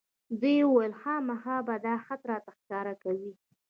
[0.41, 3.31] ده وویل خامخا به دا خط راته ښکاره کوې.